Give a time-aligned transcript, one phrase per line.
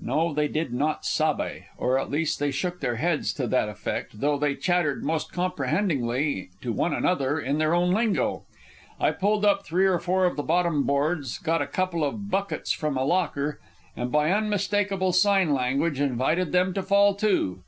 [0.00, 4.20] No, they did not "sabbe," or at least they shook their heads to that effect,
[4.20, 8.44] though they chattered most comprehendingly to one another in their own lingo.
[9.00, 12.70] I pulled up three or four of the bottom boards, got a couple of buckets
[12.70, 13.58] from a locker,
[13.96, 17.64] and by unmistakable sign language invited them to fall to.